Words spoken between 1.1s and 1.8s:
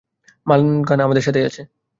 সাথেই আছে।